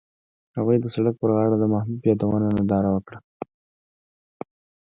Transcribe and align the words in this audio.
هغوی 0.57 0.77
د 0.81 0.85
سړک 0.95 1.15
پر 1.21 1.29
غاړه 1.35 1.55
د 1.59 1.63
محبوب 1.73 2.01
یادونه 2.09 2.47
ننداره 2.55 2.89
وکړه. 2.91 3.19